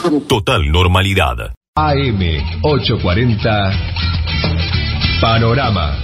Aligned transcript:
Total 0.00 0.72
normalidad. 0.72 1.52
AM 1.76 2.20
840 2.62 3.72
Panorama. 5.20 5.94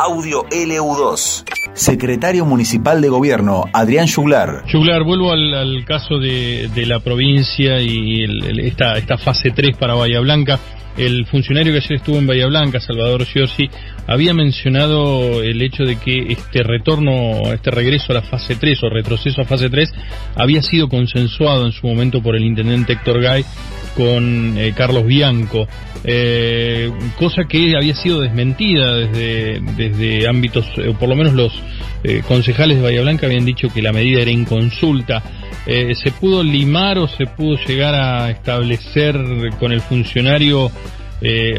Audio 0.00 0.44
LU2. 0.50 1.44
Secretario 1.72 2.44
Municipal 2.44 3.00
de 3.00 3.08
Gobierno, 3.08 3.64
Adrián 3.72 4.08
Juglar. 4.08 4.64
Juglar, 4.70 5.04
vuelvo 5.04 5.30
al, 5.30 5.84
caso 5.84 6.18
de, 6.18 6.68
la 6.86 6.98
provincia 6.98 7.80
y 7.80 8.24
esta, 8.60 8.98
esta 8.98 9.16
fase 9.18 9.50
3 9.54 9.76
para 9.76 9.94
Bahía 9.94 10.18
Blanca. 10.18 10.58
El 10.96 11.24
funcionario 11.26 11.72
que 11.72 11.78
ayer 11.78 11.92
estuvo 11.92 12.16
en 12.16 12.26
Bahía 12.26 12.48
Blanca, 12.48 12.80
Salvador 12.80 13.24
Giorgi, 13.24 13.70
había 14.08 14.32
mencionado 14.32 15.42
el 15.42 15.60
hecho 15.60 15.84
de 15.84 15.96
que 15.96 16.32
este 16.32 16.62
retorno, 16.62 17.52
este 17.52 17.70
regreso 17.70 18.06
a 18.12 18.14
la 18.14 18.22
fase 18.22 18.56
3 18.56 18.82
o 18.84 18.88
retroceso 18.88 19.42
a 19.42 19.44
fase 19.44 19.68
3 19.68 19.92
había 20.34 20.62
sido 20.62 20.88
consensuado 20.88 21.66
en 21.66 21.72
su 21.72 21.86
momento 21.86 22.22
por 22.22 22.34
el 22.34 22.44
intendente 22.44 22.94
Héctor 22.94 23.20
Gay 23.20 23.44
con 23.94 24.56
eh, 24.56 24.72
Carlos 24.74 25.04
Bianco, 25.04 25.68
eh, 26.04 26.90
cosa 27.18 27.44
que 27.46 27.74
había 27.76 27.94
sido 27.94 28.22
desmentida 28.22 28.94
desde, 28.94 29.60
desde 29.76 30.26
ámbitos, 30.26 30.66
o 30.88 30.94
por 30.94 31.10
lo 31.10 31.14
menos 31.14 31.34
los 31.34 31.52
eh, 32.02 32.22
concejales 32.26 32.78
de 32.78 32.84
Bahía 32.84 33.02
Blanca 33.02 33.26
habían 33.26 33.44
dicho 33.44 33.68
que 33.68 33.82
la 33.82 33.92
medida 33.92 34.22
era 34.22 34.30
inconsulta. 34.30 35.22
¿Se 35.66 36.12
pudo 36.12 36.42
limar 36.42 36.96
o 36.96 37.06
se 37.08 37.26
pudo 37.26 37.58
llegar 37.66 37.94
a 37.94 38.30
establecer 38.30 39.14
con 39.60 39.70
el 39.70 39.82
funcionario 39.82 40.72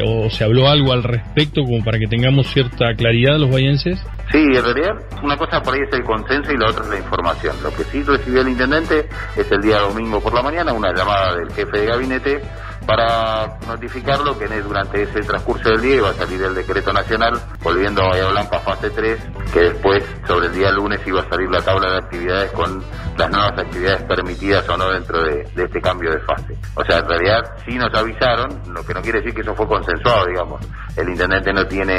o 0.06 0.30
se 0.30 0.44
habló 0.44 0.68
algo 0.68 0.92
al 0.92 1.02
respecto 1.02 1.62
como 1.62 1.84
para 1.84 1.98
que 1.98 2.06
tengamos 2.06 2.46
cierta 2.48 2.94
claridad 2.94 3.36
los 3.38 3.50
bayenses? 3.50 3.98
Sí, 4.30 4.38
en 4.38 4.62
realidad 4.62 4.92
una 5.22 5.36
cosa 5.36 5.60
por 5.60 5.74
ahí 5.74 5.80
es 5.86 5.92
el 5.92 6.04
consenso 6.04 6.52
y 6.52 6.56
la 6.56 6.68
otra 6.68 6.84
es 6.84 6.90
la 6.90 6.98
información. 6.98 7.56
Lo 7.62 7.70
que 7.74 7.84
sí 7.84 8.02
recibió 8.02 8.42
el 8.42 8.48
intendente 8.48 9.08
es 9.36 9.50
el 9.50 9.60
día 9.60 9.80
domingo 9.80 10.20
por 10.20 10.32
la 10.32 10.42
mañana 10.42 10.72
una 10.72 10.92
llamada 10.94 11.36
del 11.36 11.50
jefe 11.52 11.78
de 11.78 11.86
gabinete 11.86 12.40
para 12.86 13.58
notificarlo 13.66 14.38
que 14.38 14.46
durante 14.62 15.02
ese 15.02 15.20
transcurso 15.20 15.68
del 15.70 15.80
día 15.80 15.96
iba 15.96 16.10
a 16.10 16.14
salir 16.14 16.42
el 16.42 16.54
decreto 16.54 16.92
nacional 16.92 17.34
volviendo 17.62 18.02
a 18.02 18.08
Bahía 18.08 18.28
Blanca 18.28 18.58
fase 18.60 18.90
3, 18.90 19.18
que 19.52 19.60
después 19.60 20.04
sobre 20.26 20.46
el 20.46 20.54
día 20.54 20.70
lunes 20.70 21.00
iba 21.06 21.20
a 21.20 21.28
salir 21.28 21.48
la 21.50 21.60
tabla 21.60 21.92
de 21.92 21.98
actividades 21.98 22.50
con 22.52 22.82
las 23.16 23.30
nuevas 23.30 23.58
actividades 23.58 24.02
permitidas 24.04 24.68
o 24.68 24.76
no 24.76 24.90
dentro 24.90 25.22
de, 25.22 25.42
este 25.56 25.80
cambio 25.80 26.10
de 26.10 26.20
fase. 26.20 26.54
O 26.74 26.84
sea, 26.84 26.98
en 26.98 27.08
realidad 27.08 27.56
sí 27.64 27.76
nos 27.76 27.92
avisaron, 27.94 28.60
lo 28.72 28.84
que 28.84 28.94
no 28.94 29.02
quiere 29.02 29.20
decir 29.20 29.34
que 29.34 29.42
eso 29.42 29.54
fue 29.54 29.66
consensuado, 29.66 30.26
digamos. 30.26 30.60
El 30.96 31.08
intendente 31.08 31.52
no 31.52 31.66
tiene 31.66 31.98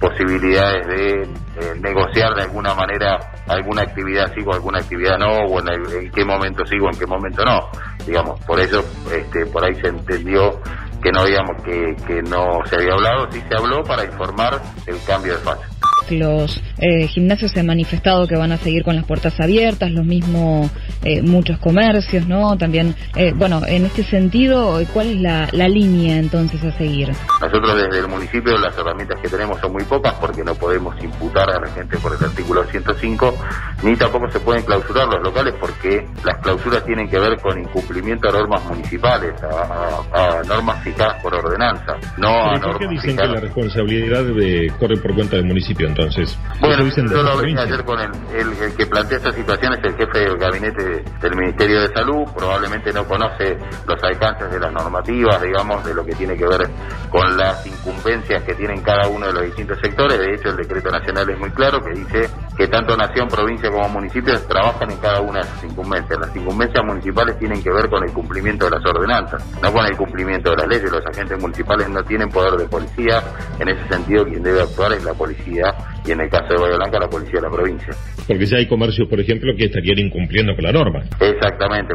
posibilidades 0.00 0.86
de 0.86 1.22
eh, 1.22 1.74
negociar 1.80 2.34
de 2.34 2.42
alguna 2.42 2.74
manera 2.74 3.18
alguna 3.48 3.82
actividad 3.82 4.32
sigo, 4.34 4.52
alguna 4.52 4.78
actividad 4.78 5.18
no, 5.18 5.30
o 5.46 5.60
en, 5.60 6.10
qué 6.10 6.24
momento 6.24 6.64
sigo, 6.66 6.88
en 6.92 6.98
qué 6.98 7.06
momento 7.06 7.44
no. 7.44 7.70
Digamos, 8.06 8.38
por 8.44 8.60
eso 8.60 8.84
este, 9.10 9.46
por 9.46 9.64
ahí 9.64 9.74
se 9.76 9.88
entendió 9.88 10.60
que 11.02 11.10
no 11.12 11.24
digamos 11.24 11.62
que, 11.62 11.94
que 12.06 12.22
no 12.22 12.60
se 12.66 12.76
había 12.76 12.94
hablado, 12.94 13.30
sí 13.30 13.42
se 13.48 13.56
habló 13.56 13.82
para 13.84 14.04
informar 14.04 14.60
el 14.86 15.02
cambio 15.04 15.34
de 15.34 15.38
fase. 15.38 15.64
Los 16.10 16.62
eh, 16.78 17.06
gimnasios 17.08 17.52
se 17.52 17.60
han 17.60 17.66
manifestado 17.66 18.26
que 18.26 18.36
van 18.36 18.52
a 18.52 18.58
seguir 18.58 18.84
con 18.84 18.96
las 18.96 19.04
puertas 19.04 19.38
abiertas, 19.40 19.90
los 19.90 20.04
mismos 20.04 20.70
eh, 21.02 21.22
muchos 21.22 21.58
comercios, 21.58 22.26
¿no? 22.26 22.56
También, 22.56 22.94
eh, 23.14 23.32
bueno, 23.34 23.62
en 23.66 23.86
este 23.86 24.02
sentido, 24.04 24.80
¿cuál 24.92 25.08
es 25.08 25.20
la, 25.20 25.48
la, 25.52 25.68
línea 25.68 26.18
entonces 26.18 26.62
a 26.64 26.72
seguir? 26.76 27.08
Nosotros 27.40 27.76
desde 27.76 28.00
el 28.00 28.08
municipio 28.08 28.56
las 28.58 28.76
herramientas 28.76 29.20
que 29.20 29.28
tenemos 29.28 29.60
son 29.60 29.72
muy 29.72 29.84
pocas 29.84 30.14
porque 30.14 30.44
no 30.44 30.54
podemos 30.54 30.94
imputar 31.02 31.50
a 31.50 31.60
la 31.60 31.68
gente 31.72 31.96
por 31.98 32.14
el 32.16 32.24
artículo 32.24 32.64
105, 32.64 33.34
ni 33.82 33.96
tampoco 33.96 34.30
se 34.30 34.40
pueden 34.40 34.64
clausurar 34.64 35.06
los 35.08 35.22
locales 35.22 35.54
porque 35.60 36.06
las 36.24 36.38
clausuras 36.38 36.84
tienen 36.84 37.08
que 37.08 37.18
ver 37.18 37.40
con 37.40 37.58
incumplimiento 37.58 38.28
a 38.28 38.32
normas 38.32 38.64
municipales, 38.64 39.32
a, 39.42 40.42
normas 40.46 40.82
fijadas 40.82 41.22
por 41.22 41.34
ordenanza, 41.34 41.96
no 42.18 42.28
a 42.28 42.52
normas. 42.52 42.60
¿Por 42.60 42.78
qué 42.78 42.88
dicen 42.88 43.16
que 43.16 43.26
la 43.26 43.40
responsabilidad 43.40 44.24
de, 44.24 44.72
corre 44.78 44.96
por 44.96 45.14
cuenta 45.14 45.36
del 45.36 45.46
municipio? 45.46 45.86
Entonces. 45.96 46.38
Bueno, 46.60 46.86
yo 46.86 47.22
lo 47.22 47.30
hablé 47.30 47.58
ayer 47.58 47.84
con 47.84 47.98
el, 48.00 48.10
el, 48.34 48.76
que 48.76 48.86
plantea 48.86 49.18
esta 49.18 49.32
situación 49.32 49.72
es 49.74 49.84
el 49.84 49.96
jefe 49.96 50.18
del 50.20 50.36
gabinete 50.36 51.04
del 51.20 51.36
Ministerio 51.36 51.80
de 51.80 51.88
Salud, 51.88 52.24
probablemente 52.36 52.92
no 52.92 53.06
conoce 53.06 53.56
los 53.86 54.02
alcances 54.02 54.50
de 54.50 54.60
las 54.60 54.72
normativas, 54.72 55.40
digamos, 55.40 55.84
de 55.84 55.94
lo 55.94 56.04
que 56.04 56.14
tiene 56.14 56.36
que 56.36 56.46
ver 56.46 56.68
con 57.10 57.36
las 57.36 57.66
incumbencias 57.66 58.42
que 58.42 58.54
tienen 58.54 58.82
cada 58.82 59.08
uno 59.08 59.26
de 59.26 59.32
los 59.32 59.42
distintos 59.44 59.78
sectores. 59.80 60.18
De 60.18 60.34
hecho, 60.34 60.50
el 60.50 60.56
decreto 60.56 60.90
nacional 60.90 61.28
es 61.30 61.38
muy 61.38 61.50
claro 61.50 61.80
que 61.82 61.98
dice 61.98 62.30
que 62.56 62.68
tanto 62.68 62.96
nación, 62.96 63.28
provincia 63.28 63.70
como 63.70 63.88
municipios 63.88 64.46
trabajan 64.48 64.90
en 64.90 64.98
cada 64.98 65.20
una 65.20 65.40
de 65.40 65.44
sus 65.44 65.64
incumbencias. 65.64 66.18
Las 66.18 66.34
incumbencias 66.34 66.84
municipales 66.84 67.38
tienen 67.38 67.62
que 67.62 67.70
ver 67.70 67.88
con 67.88 68.02
el 68.02 68.12
cumplimiento 68.12 68.64
de 68.66 68.78
las 68.78 68.84
ordenanzas, 68.86 69.44
no 69.62 69.72
con 69.72 69.84
el 69.84 69.96
cumplimiento 69.96 70.50
de 70.50 70.56
las 70.56 70.68
leyes. 70.68 70.90
Los 70.90 71.04
agentes 71.06 71.40
municipales 71.40 71.88
no 71.88 72.02
tienen 72.02 72.28
poder 72.28 72.58
de 72.58 72.66
policía. 72.66 73.22
En 73.60 73.68
ese 73.68 73.86
sentido, 73.88 74.24
quien 74.24 74.42
debe 74.42 74.62
actuar 74.62 74.92
es 74.92 75.04
la 75.04 75.12
policía 75.14 75.74
y 76.04 76.12
en 76.12 76.20
el 76.20 76.30
caso 76.30 76.46
de 76.48 76.62
Bahía 76.62 76.76
Blanca 76.76 76.98
la 77.00 77.08
policía 77.08 77.40
de 77.40 77.42
la 77.42 77.50
provincia. 77.50 77.94
Porque 78.26 78.46
ya 78.46 78.58
hay 78.58 78.68
comercios, 78.68 79.08
por 79.08 79.20
ejemplo, 79.20 79.52
que 79.56 79.66
estarían 79.66 79.98
incumpliendo 79.98 80.54
con 80.54 80.64
la 80.64 80.72
norma. 80.72 81.00
Exactamente. 81.20 81.94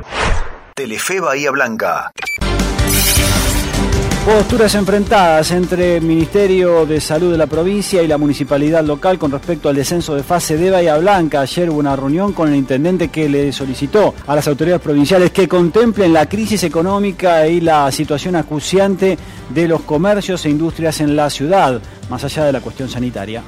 Telefe 0.75 1.19
Bahía 1.19 1.51
Blanca. 1.51 2.11
Posturas 4.25 4.75
enfrentadas 4.75 5.49
entre 5.49 5.97
el 5.97 6.03
Ministerio 6.03 6.85
de 6.85 7.01
Salud 7.01 7.31
de 7.31 7.39
la 7.39 7.47
provincia 7.47 8.03
y 8.03 8.07
la 8.07 8.19
municipalidad 8.19 8.83
local 8.85 9.17
con 9.17 9.31
respecto 9.31 9.67
al 9.67 9.75
descenso 9.75 10.13
de 10.13 10.21
fase 10.21 10.57
de 10.57 10.69
Bahía 10.69 10.95
Blanca. 10.99 11.41
Ayer 11.41 11.71
hubo 11.71 11.79
una 11.79 11.95
reunión 11.95 12.31
con 12.31 12.47
el 12.47 12.55
intendente 12.55 13.07
que 13.07 13.27
le 13.27 13.51
solicitó 13.51 14.13
a 14.27 14.35
las 14.35 14.47
autoridades 14.47 14.83
provinciales 14.83 15.31
que 15.31 15.47
contemplen 15.47 16.13
la 16.13 16.29
crisis 16.29 16.63
económica 16.63 17.47
y 17.47 17.61
la 17.61 17.91
situación 17.91 18.35
acuciante 18.35 19.17
de 19.49 19.67
los 19.67 19.81
comercios 19.81 20.45
e 20.45 20.51
industrias 20.51 21.01
en 21.01 21.15
la 21.15 21.31
ciudad, 21.31 21.81
más 22.07 22.23
allá 22.23 22.45
de 22.45 22.51
la 22.51 22.61
cuestión 22.61 22.89
sanitaria. 22.89 23.41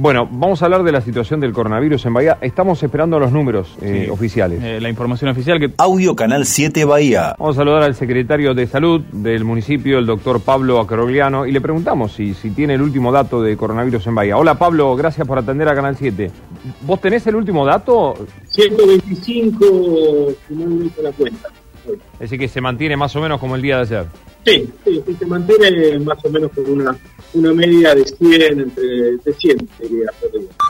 Bueno, 0.00 0.26
vamos 0.32 0.62
a 0.62 0.64
hablar 0.64 0.82
de 0.82 0.92
la 0.92 1.02
situación 1.02 1.40
del 1.40 1.52
coronavirus 1.52 2.06
en 2.06 2.14
Bahía. 2.14 2.38
Estamos 2.40 2.82
esperando 2.82 3.18
los 3.18 3.32
números 3.32 3.76
eh, 3.82 4.08
oficiales. 4.10 4.58
Eh, 4.62 4.80
la 4.80 4.88
información 4.88 5.30
oficial 5.30 5.60
que... 5.60 5.74
Audio 5.76 6.16
Canal 6.16 6.46
7 6.46 6.86
Bahía. 6.86 7.36
Vamos 7.38 7.58
a 7.58 7.60
saludar 7.60 7.82
al 7.82 7.94
secretario 7.94 8.54
de 8.54 8.66
Salud 8.66 9.02
del 9.12 9.44
municipio, 9.44 9.98
el 9.98 10.06
doctor 10.06 10.40
Pablo 10.40 10.80
Acrogliano, 10.80 11.44
y 11.44 11.52
le 11.52 11.60
preguntamos 11.60 12.12
si, 12.12 12.32
si 12.32 12.48
tiene 12.48 12.76
el 12.76 12.80
último 12.80 13.12
dato 13.12 13.42
de 13.42 13.54
coronavirus 13.58 14.06
en 14.06 14.14
Bahía. 14.14 14.38
Hola 14.38 14.54
Pablo, 14.54 14.96
gracias 14.96 15.26
por 15.26 15.36
atender 15.36 15.68
a 15.68 15.74
Canal 15.74 15.94
7. 15.94 16.30
¿Vos 16.80 16.98
tenés 16.98 17.26
el 17.26 17.36
último 17.36 17.66
dato? 17.66 18.14
125, 18.52 19.66
si 20.48 20.54
no 20.54 20.66
me 20.66 20.90
la 21.02 21.12
cuenta. 21.12 21.50
Es 22.14 22.20
decir, 22.20 22.38
que 22.38 22.48
se 22.48 22.60
mantiene 22.60 22.96
más 22.96 23.14
o 23.16 23.20
menos 23.20 23.40
como 23.40 23.56
el 23.56 23.62
día 23.62 23.76
de 23.76 23.82
ayer. 23.82 24.06
Sí, 24.44 24.68
sí, 24.84 25.02
se 25.18 25.26
mantiene 25.26 25.98
más 25.98 26.24
o 26.24 26.30
menos 26.30 26.50
con 26.52 26.70
una, 26.70 26.96
una 27.34 27.52
media 27.52 27.94
de 27.94 28.04
100, 28.04 28.42
entre 28.60 28.84
de 29.22 29.32
100 29.38 29.68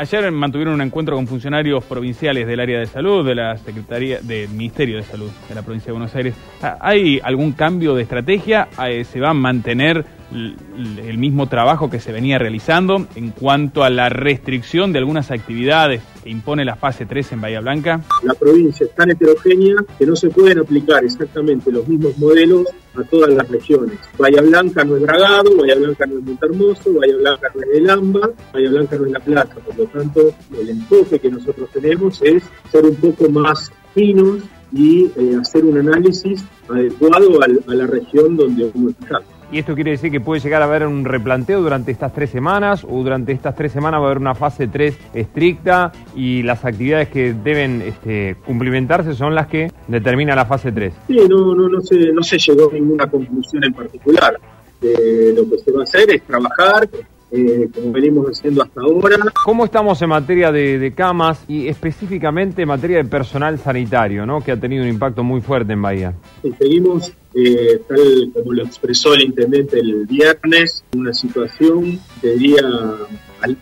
Ayer 0.00 0.32
mantuvieron 0.32 0.74
un 0.74 0.80
encuentro 0.80 1.14
con 1.16 1.26
funcionarios 1.26 1.84
provinciales 1.84 2.46
del 2.46 2.58
área 2.58 2.80
de 2.80 2.86
salud, 2.86 3.24
de 3.24 3.34
la 3.34 3.56
Secretaría, 3.58 4.20
del 4.20 4.48
Ministerio 4.48 4.96
de 4.96 5.04
Salud 5.04 5.30
de 5.48 5.54
la 5.54 5.62
provincia 5.62 5.86
de 5.86 5.92
Buenos 5.92 6.14
Aires. 6.14 6.34
¿Hay 6.80 7.20
algún 7.22 7.52
cambio 7.52 7.94
de 7.94 8.02
estrategia? 8.02 8.68
¿Se 9.04 9.20
va 9.20 9.30
a 9.30 9.34
mantener 9.34 10.04
el 10.32 11.18
mismo 11.18 11.48
trabajo 11.48 11.90
que 11.90 12.00
se 12.00 12.12
venía 12.12 12.38
realizando 12.38 13.06
en 13.14 13.30
cuanto 13.30 13.82
a 13.82 13.90
la 13.90 14.08
restricción 14.08 14.92
de 14.92 14.98
algunas 14.98 15.30
actividades 15.30 16.02
que 16.22 16.30
impone 16.30 16.64
la 16.64 16.76
fase 16.76 17.06
3 17.06 17.32
en 17.32 17.40
Bahía 17.40 17.60
Blanca? 17.60 18.00
La 18.22 18.34
provincia 18.34 18.86
es 18.86 18.94
tan 18.94 19.10
heterogénea 19.10 19.76
que 19.98 20.06
no 20.06 20.16
se 20.16 20.30
pueden 20.30 20.58
aplicar 20.58 21.04
exactamente 21.04 21.72
los 21.72 21.86
mismos 21.88 22.16
modelos 22.18 22.66
a 22.94 23.02
todas 23.04 23.30
las 23.30 23.48
regiones. 23.48 23.98
Bahía 24.18 24.42
Blanca 24.42 24.84
no 24.84 24.96
es 24.96 25.02
Bragado, 25.02 25.56
Bahía 25.56 25.76
Blanca 25.76 26.06
no 26.06 26.18
es 26.18 26.24
Montermoso, 26.24 26.94
Bahía 26.94 27.16
Blanca 27.16 27.48
no 27.54 27.62
es 27.62 27.68
El 27.72 27.90
Amba, 27.90 28.30
Bahía 28.52 28.70
Blanca 28.70 28.96
no 28.96 29.06
es 29.06 29.12
La 29.12 29.20
Plata. 29.20 29.54
Por 29.56 29.76
lo 29.76 29.84
tanto, 29.86 30.34
el 30.58 30.68
enfoque 30.68 31.18
que 31.18 31.30
nosotros 31.30 31.68
tenemos 31.72 32.20
es 32.22 32.42
ser 32.70 32.84
un 32.84 32.96
poco 32.96 33.28
más 33.28 33.72
finos 33.94 34.42
y 34.72 35.06
eh, 35.16 35.36
hacer 35.40 35.64
un 35.64 35.78
análisis 35.78 36.44
adecuado 36.68 37.40
a, 37.42 37.74
la 37.74 37.86
región 37.86 38.36
donde 38.36 38.70
uno 38.74 38.90
está. 38.90 39.20
¿Y 39.52 39.58
esto 39.58 39.74
quiere 39.74 39.90
decir 39.90 40.12
que 40.12 40.20
puede 40.20 40.40
llegar 40.40 40.62
a 40.62 40.66
haber 40.66 40.86
un 40.86 41.04
replanteo 41.04 41.60
durante 41.60 41.90
estas 41.90 42.12
tres 42.12 42.30
semanas 42.30 42.84
o 42.84 43.02
durante 43.02 43.32
estas 43.32 43.56
tres 43.56 43.72
semanas 43.72 44.00
va 44.00 44.04
a 44.04 44.06
haber 44.06 44.18
una 44.18 44.34
fase 44.34 44.68
3 44.68 44.96
estricta 45.12 45.90
y 46.14 46.42
las 46.44 46.64
actividades 46.64 47.08
que 47.08 47.32
deben 47.32 47.82
este, 47.82 48.36
cumplimentarse 48.46 49.14
son 49.14 49.34
las 49.34 49.48
que 49.48 49.72
determina 49.88 50.36
la 50.36 50.46
fase 50.46 50.70
3? 50.70 50.94
Sí, 51.08 51.16
no, 51.28 51.54
no, 51.54 51.68
no, 51.68 51.80
se, 51.80 52.12
no 52.12 52.22
se 52.22 52.38
llegó 52.38 52.70
a 52.70 52.74
ninguna 52.74 53.10
conclusión 53.10 53.64
en 53.64 53.72
particular. 53.72 54.38
Eh, 54.82 55.34
lo 55.34 55.50
que 55.50 55.58
se 55.58 55.72
va 55.72 55.80
a 55.80 55.84
hacer 55.84 56.10
es 56.10 56.22
trabajar, 56.22 56.88
eh, 57.32 57.68
como 57.72 57.92
venimos 57.92 58.26
haciendo 58.26 58.62
hasta 58.62 58.80
ahora. 58.80 59.16
¿Cómo 59.44 59.64
estamos 59.64 60.02
en 60.02 60.08
materia 60.08 60.50
de, 60.50 60.92
camas 60.96 61.44
y 61.46 61.68
específicamente 61.68 62.62
en 62.62 62.68
materia 62.68 62.98
de 62.98 63.04
personal 63.04 63.58
sanitario, 63.58 64.26
¿no? 64.26 64.40
que 64.40 64.52
ha 64.52 64.58
tenido 64.58 64.82
un 64.82 64.88
impacto 64.88 65.22
muy 65.22 65.40
fuerte 65.40 65.72
en 65.72 65.82
Bahía? 65.82 66.14
seguimos, 66.58 67.12
eh, 67.34 67.80
tal 67.88 68.32
como 68.34 68.52
lo 68.52 68.64
expresó 68.64 69.14
el 69.14 69.22
intendente 69.22 69.78
el 69.78 70.06
viernes, 70.06 70.84
una 70.96 71.14
situación, 71.14 72.00
diría, 72.20 72.62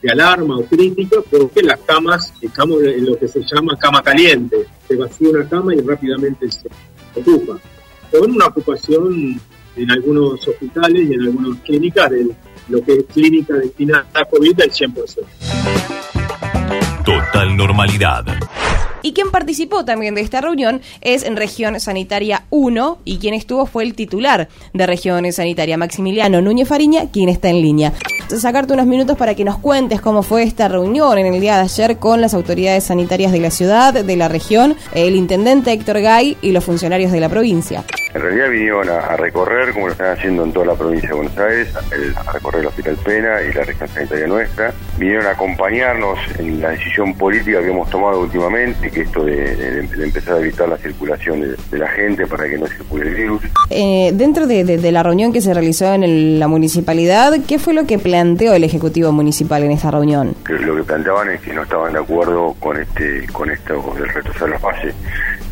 de 0.02 0.10
alarma 0.10 0.56
o 0.56 0.64
crítica, 0.64 1.18
porque 1.30 1.62
las 1.62 1.78
camas 1.80 2.32
estamos 2.40 2.82
en 2.82 3.04
lo 3.04 3.18
que 3.18 3.28
se 3.28 3.40
llama 3.42 3.76
cama 3.76 4.02
caliente. 4.02 4.56
se 4.88 4.96
vacía 4.96 5.28
una 5.28 5.48
cama 5.48 5.74
y 5.74 5.80
rápidamente 5.80 6.50
se 6.50 6.68
ocupa. 7.14 7.58
Con 8.10 8.30
una 8.30 8.46
ocupación 8.46 9.38
en 9.76 9.90
algunos 9.90 10.46
hospitales 10.46 11.08
y 11.08 11.14
en 11.14 11.22
algunas 11.22 11.58
clínicas 11.60 12.10
de 12.10 12.26
lo 12.68 12.82
que 12.82 12.92
es 12.92 13.04
clínica 13.12 13.54
destinada 13.54 14.06
a 14.14 14.24
COVID 14.24 14.54
del 14.54 14.70
100%. 14.70 15.24
Total 17.04 17.56
normalidad. 17.56 18.24
Y 19.02 19.12
quien 19.12 19.30
participó 19.30 19.84
también 19.84 20.14
de 20.14 20.20
esta 20.20 20.40
reunión 20.40 20.80
es 21.00 21.22
en 21.22 21.36
Región 21.36 21.78
Sanitaria 21.80 22.44
1 22.50 22.98
y 23.04 23.18
quien 23.18 23.34
estuvo 23.34 23.66
fue 23.66 23.84
el 23.84 23.94
titular 23.94 24.48
de 24.74 24.86
Región 24.86 25.30
Sanitaria, 25.32 25.78
Maximiliano 25.78 26.42
Núñez 26.42 26.68
Fariña, 26.68 27.10
quien 27.10 27.28
está 27.28 27.48
en 27.48 27.62
línea. 27.62 27.92
Sacarte 28.36 28.74
unos 28.74 28.86
minutos 28.86 29.16
para 29.16 29.34
que 29.34 29.42
nos 29.42 29.58
cuentes 29.58 30.00
cómo 30.02 30.22
fue 30.22 30.42
esta 30.42 30.68
reunión 30.68 31.18
en 31.18 31.32
el 31.32 31.40
día 31.40 31.56
de 31.56 31.62
ayer 31.62 31.96
con 31.96 32.20
las 32.20 32.34
autoridades 32.34 32.84
sanitarias 32.84 33.32
de 33.32 33.40
la 33.40 33.50
ciudad, 33.50 33.94
de 34.04 34.16
la 34.16 34.28
región, 34.28 34.76
el 34.92 35.16
intendente 35.16 35.72
Héctor 35.72 36.00
Gay 36.00 36.36
y 36.42 36.52
los 36.52 36.62
funcionarios 36.62 37.10
de 37.10 37.20
la 37.20 37.30
provincia. 37.30 37.84
En 38.14 38.22
realidad 38.22 38.50
vinieron 38.50 38.88
a, 38.88 39.16
recorrer, 39.16 39.72
como 39.72 39.86
lo 39.86 39.92
están 39.92 40.16
haciendo 40.16 40.42
en 40.42 40.52
toda 40.52 40.66
la 40.66 40.74
provincia 40.74 41.10
de 41.10 41.14
Buenos 41.14 41.38
Aires, 41.38 41.68
a 42.16 42.32
recorrer 42.32 42.62
el 42.62 42.66
Hospital 42.66 42.96
Pena 43.04 43.42
y 43.42 43.52
la 43.52 43.64
región 43.64 43.88
sanitaria 43.88 44.26
nuestra. 44.26 44.72
Vinieron 44.98 45.26
a 45.26 45.30
acompañarnos 45.30 46.18
en 46.38 46.60
la 46.60 46.70
decisión 46.70 47.14
política 47.14 47.60
que 47.60 47.68
hemos 47.68 47.88
tomado 47.90 48.20
últimamente, 48.20 48.90
que 48.90 49.02
esto 49.02 49.24
de, 49.24 49.80
empezar 50.02 50.34
a 50.34 50.40
evitar 50.40 50.68
la 50.68 50.78
circulación 50.78 51.54
de, 51.70 51.78
la 51.78 51.88
gente 51.88 52.26
para 52.26 52.48
que 52.48 52.58
no 52.58 52.66
circule 52.66 53.08
el 53.08 53.14
virus. 53.14 53.42
Eh, 53.70 54.10
dentro 54.14 54.46
de, 54.46 54.90
la 54.90 55.02
reunión 55.02 55.32
que 55.32 55.42
se 55.42 55.52
realizó 55.52 55.92
en 55.92 56.40
la 56.40 56.48
municipalidad, 56.48 57.34
¿qué 57.46 57.58
fue 57.58 57.74
lo 57.74 57.86
que 57.86 57.98
planteó 58.18 58.52
el 58.52 58.64
Ejecutivo 58.64 59.12
Municipal 59.12 59.62
en 59.62 59.70
esta 59.70 59.92
reunión? 59.92 60.34
lo 60.48 60.74
que 60.74 60.82
planteaban 60.82 61.30
es 61.30 61.40
que 61.40 61.52
no 61.52 61.62
estaban 61.62 61.92
de 61.92 62.00
acuerdo 62.00 62.52
con 62.58 62.76
este 62.76 63.24
con 63.28 63.48
esto 63.48 63.94
del 63.96 64.08
retroceder 64.08 64.50
la 64.50 64.58
fase 64.58 64.92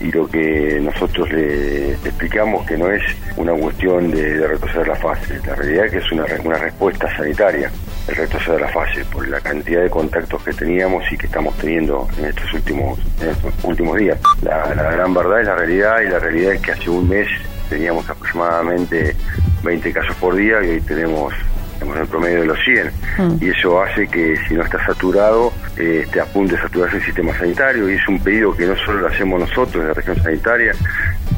y 0.01 0.11
lo 0.11 0.27
que 0.27 0.81
nosotros 0.83 1.31
le 1.31 1.93
explicamos 1.93 2.67
que 2.67 2.77
no 2.77 2.91
es 2.91 3.03
una 3.37 3.53
cuestión 3.53 4.11
de, 4.11 4.49
retroceder 4.49 4.89
la 4.89 4.97
fase, 4.97 5.39
la 5.47 5.55
realidad 5.55 5.85
es 5.85 5.93
que 5.93 5.99
es 5.99 6.11
una, 6.13 6.25
una 6.43 6.59
respuesta 6.59 7.17
sanitaria 7.17 7.71
el 8.09 8.17
retroceder 8.17 8.61
la 8.61 8.69
fase 8.69 9.05
por 9.13 9.29
la 9.29 9.41
cantidad 9.41 9.83
de 9.83 9.91
contactos 9.91 10.43
que 10.43 10.53
teníamos 10.53 11.05
y 11.13 11.17
que 11.17 11.27
estamos 11.27 11.57
teniendo 11.59 12.09
en 12.19 12.25
estos 12.25 12.53
últimos, 12.53 12.99
en 13.21 13.29
estos 13.29 13.53
últimos 13.63 13.97
días. 13.97 14.19
La, 14.43 14.75
la 14.75 14.91
gran 14.91 15.15
verdad 15.15 15.41
es 15.41 15.47
la 15.47 15.55
realidad 15.55 16.01
y 16.01 16.09
la 16.09 16.19
realidad 16.19 16.53
es 16.55 16.63
que 16.63 16.73
hace 16.73 16.91
un 16.91 17.09
mes 17.09 17.29
teníamos 17.71 18.09
aproximadamente 18.11 19.15
20 19.63 19.93
casos 19.93 20.17
por 20.17 20.35
día 20.35 20.63
y 20.65 20.71
hoy 20.71 20.81
tenemos 20.81 21.33
en 21.81 21.97
el 21.97 22.07
promedio 22.07 22.41
de 22.41 22.47
los 22.47 22.59
100 22.65 22.87
mm. 23.19 23.45
y 23.45 23.49
eso 23.51 23.83
hace 23.83 24.07
que 24.09 24.37
si 24.49 24.55
no 24.55 24.63
está 24.63 24.85
saturado 24.85 25.53
eh, 25.77 26.07
te 26.11 26.21
apunte 26.21 26.57
a 26.57 26.63
saturarse 26.63 26.97
el 26.97 27.05
sistema 27.05 27.37
sanitario 27.39 27.91
y 27.91 27.95
es 27.95 28.09
un 28.09 28.19
pedido 28.21 28.57
que 28.57 28.67
no 28.67 28.77
solo 28.77 29.01
lo 29.01 29.09
hacemos 29.09 29.41
nosotros 29.41 29.83
en 29.83 29.89
la 29.89 29.95
región 29.95 30.17
sanitaria 30.23 30.73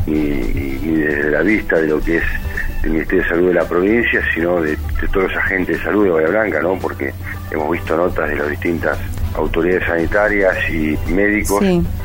ni, 0.07 0.23
desde 0.29 1.31
la 1.31 1.43
vista 1.43 1.79
de 1.79 1.89
lo 1.89 2.01
que 2.01 2.19
es 2.19 2.25
el 2.83 2.91
Ministerio 2.91 3.23
de 3.23 3.29
Salud 3.29 3.49
de 3.49 3.55
la 3.55 3.69
provincia, 3.69 4.23
sino 4.35 4.63
de, 4.63 4.79
todos 5.13 5.33
los 5.33 5.37
agentes 5.37 5.79
de 5.79 5.85
salud 5.85 6.05
de 6.05 6.11
Bahía 6.11 6.29
Blanca, 6.29 6.61
¿no? 6.61 6.79
porque 6.79 7.13
hemos 7.51 7.71
visto 7.71 7.97
notas 7.97 8.29
de 8.29 8.37
las 8.37 8.49
distintas 8.49 8.99
autoridades 9.35 9.85
sanitarias 9.87 10.57
y 10.71 10.97
médicos 11.11 11.63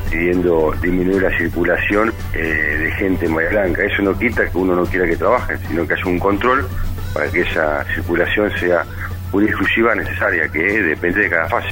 pidiendo 0.09 0.73
disminuir 0.81 1.21
la 1.21 1.37
circulación 1.37 2.13
eh, 2.33 2.39
de 2.83 2.91
gente 2.91 3.25
en 3.25 3.35
Bahía 3.35 3.49
Blanca. 3.49 3.83
Eso 3.83 4.01
no 4.01 4.17
quita 4.17 4.49
que 4.49 4.57
uno 4.57 4.75
no 4.75 4.85
quiera 4.85 5.05
que 5.05 5.15
trabajen, 5.15 5.57
sino 5.67 5.87
que 5.87 5.93
haya 5.93 6.05
un 6.05 6.19
control 6.19 6.67
para 7.13 7.29
que 7.29 7.41
esa 7.41 7.85
circulación 7.93 8.51
sea 8.59 8.85
una 9.31 9.45
exclusiva 9.45 9.95
necesaria, 9.95 10.47
que 10.49 10.59
depende 10.59 11.21
de 11.21 11.29
cada 11.29 11.49
fase. 11.49 11.69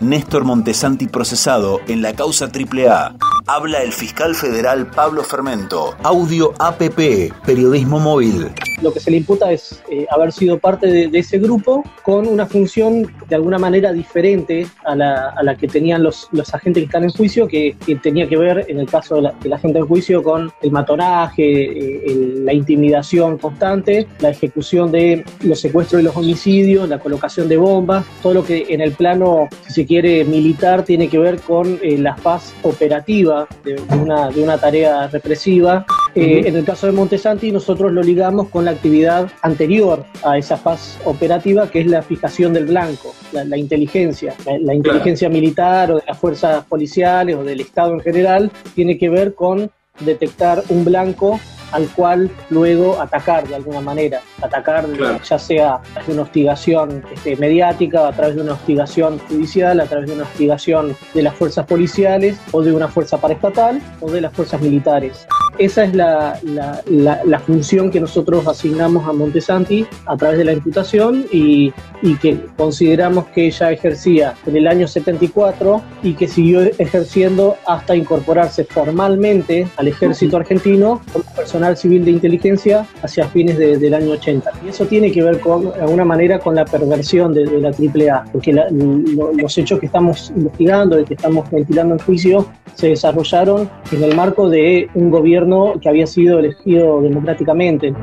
Néstor 0.00 0.44
Montesanti 0.44 1.06
procesado 1.06 1.80
en 1.86 2.02
la 2.02 2.14
causa 2.14 2.46
AAA. 2.46 3.31
Habla 3.46 3.82
el 3.82 3.92
fiscal 3.92 4.34
federal 4.34 4.86
Pablo 4.86 5.24
Fermento. 5.24 5.96
Audio 6.04 6.52
APP, 6.58 7.32
periodismo 7.44 7.98
móvil 7.98 8.52
lo 8.82 8.92
que 8.92 9.00
se 9.00 9.10
le 9.10 9.18
imputa 9.18 9.50
es 9.52 9.80
eh, 9.90 10.06
haber 10.10 10.32
sido 10.32 10.58
parte 10.58 10.86
de, 11.08 11.18
ese 11.18 11.38
grupo 11.38 11.84
con 12.02 12.26
una 12.26 12.46
función 12.46 13.10
de 13.28 13.36
alguna 13.36 13.58
manera 13.58 13.92
diferente 13.92 14.66
a 14.84 14.96
la, 14.96 15.28
a 15.30 15.42
la 15.42 15.56
que 15.56 15.68
tenían 15.68 16.02
los, 16.02 16.28
los, 16.32 16.52
agentes 16.52 16.82
que 16.82 16.86
están 16.86 17.04
en 17.04 17.10
juicio, 17.10 17.46
que, 17.46 17.76
tenía 18.02 18.28
que 18.28 18.36
ver 18.36 18.66
en 18.68 18.80
el 18.80 18.88
caso 18.88 19.16
de 19.16 19.48
la, 19.48 19.58
gente 19.58 19.78
en 19.78 19.86
juicio 19.86 20.22
con 20.22 20.50
el 20.60 20.72
matonaje, 20.72 21.62
eh, 21.62 22.34
la 22.42 22.52
intimidación 22.52 23.38
constante, 23.38 24.08
la 24.18 24.30
ejecución 24.30 24.90
de 24.90 25.24
los 25.42 25.60
secuestros 25.60 26.02
y 26.02 26.04
los 26.04 26.16
homicidios, 26.16 26.88
la 26.88 26.98
colocación 26.98 27.48
de 27.48 27.56
bombas, 27.56 28.04
todo 28.22 28.34
lo 28.34 28.44
que 28.44 28.66
en 28.68 28.80
el 28.80 28.92
plano, 28.92 29.48
si 29.66 29.72
se 29.72 29.86
quiere, 29.86 30.24
militar 30.24 30.84
tiene 30.84 31.08
que 31.08 31.18
ver 31.18 31.40
con 31.40 31.78
eh, 31.82 31.98
la 31.98 32.16
faz 32.16 32.52
operativa 32.62 33.31
de, 33.64 33.80
una, 33.98 34.30
de 34.30 34.42
una 34.42 34.58
tarea 34.58 35.08
represiva. 35.08 35.84
En 36.14 36.56
el 36.56 36.64
caso 36.64 36.86
de 36.86 36.92
Montesanti 36.92 37.50
nosotros 37.50 37.90
lo 37.90 38.02
ligamos 38.02 38.48
con 38.48 38.66
la 38.66 38.72
actividad 38.72 39.30
anterior 39.40 40.04
a 40.22 40.36
esa 40.36 40.56
fase 40.56 41.00
operativa, 41.04 41.70
que 41.70 41.80
es 41.80 41.86
la 41.86 42.02
fijación 42.02 42.52
del 42.52 42.66
blanco, 42.66 43.14
la, 43.32 43.56
inteligencia. 43.56 44.34
La, 44.60 44.74
inteligencia 44.74 45.28
militar 45.28 45.90
o 45.90 45.96
de 45.96 46.04
las 46.06 46.18
fuerzas 46.18 46.64
policiales 46.66 47.36
o 47.36 47.44
del 47.44 47.60
Estado 47.60 47.94
en 47.94 48.00
general 48.00 48.50
tiene 48.74 48.98
que 48.98 49.08
ver 49.08 49.34
con 49.34 49.70
detectar 50.00 50.62
un 50.68 50.84
blanco 50.84 51.40
al 51.72 51.88
cual 51.88 52.30
luego 52.50 53.00
atacar 53.00 53.46
de 53.48 53.56
alguna 53.56 53.80
manera, 53.80 54.20
atacar 54.40 54.86
ya 55.22 55.38
sea 55.38 55.74
a 55.74 55.82
través 55.82 56.06
de 56.06 56.12
una 56.12 56.22
hostigación 56.22 57.04
este, 57.12 57.36
mediática, 57.36 58.08
a 58.08 58.12
través 58.12 58.36
de 58.36 58.42
una 58.42 58.52
hostigación 58.52 59.18
judicial, 59.18 59.80
a 59.80 59.86
través 59.86 60.08
de 60.08 60.14
una 60.14 60.24
hostigación 60.24 60.96
de 61.14 61.22
las 61.22 61.34
fuerzas 61.34 61.66
policiales 61.66 62.38
o 62.52 62.62
de 62.62 62.72
una 62.72 62.88
fuerza 62.88 63.18
paraestatal 63.18 63.80
o 64.00 64.10
de 64.10 64.20
las 64.20 64.32
fuerzas 64.32 64.60
militares. 64.60 65.26
Esa 65.58 65.84
es 65.84 65.94
la, 65.94 66.38
la, 66.44 67.38
función 67.40 67.90
que 67.90 68.00
nosotros 68.00 68.46
asignamos 68.46 69.06
a 69.06 69.12
Montesanti 69.12 69.86
a 70.06 70.16
través 70.16 70.38
de 70.38 70.44
la 70.44 70.52
imputación 70.52 71.26
y, 71.32 71.72
y, 72.02 72.16
que 72.16 72.38
consideramos 72.56 73.26
que 73.26 73.46
ella 73.46 73.70
ejercía 73.70 74.34
en 74.46 74.56
el 74.56 74.66
año 74.66 74.86
74 74.86 75.82
y 76.02 76.14
que 76.14 76.28
siguió 76.28 76.62
ejerciendo 76.78 77.56
hasta 77.66 77.94
incorporarse 77.96 78.64
formalmente 78.64 79.66
al 79.76 79.88
ejército 79.88 80.36
argentino 80.36 81.00
como 81.12 81.24
personal 81.36 81.76
civil 81.76 82.04
de 82.04 82.12
inteligencia 82.12 82.86
hacia 83.02 83.26
fines 83.28 83.58
del 83.58 83.94
año 83.94 84.12
80. 84.12 84.50
Y 84.64 84.68
eso 84.68 84.86
tiene 84.86 85.12
que 85.12 85.22
ver 85.22 85.40
con, 85.40 85.70
de 85.70 85.80
alguna 85.80 86.04
manera 86.04 86.38
con 86.38 86.54
la 86.54 86.64
perversión 86.64 87.34
de, 87.34 87.46
la 87.60 87.68
AAA, 87.68 88.24
porque 88.32 88.52
los 88.52 89.58
hechos 89.58 89.80
que 89.80 89.86
estamos 89.86 90.32
investigando 90.34 90.98
y 90.98 91.04
que 91.04 91.14
estamos 91.14 91.50
ventilando 91.50 91.94
en 91.94 92.00
juicio 92.00 92.46
se 92.74 92.88
desarrollaron 92.88 93.68
en 93.90 94.02
el 94.02 94.16
marco 94.16 94.48
de 94.48 94.88
un 94.94 95.10
gobierno 95.10 95.41
que 95.80 95.88
había 95.88 96.06
sido 96.06 96.38
elegido 96.38 97.00
democráticamente. 97.00 97.94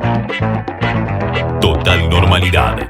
Total 1.59 2.09
normalidad 2.09 2.89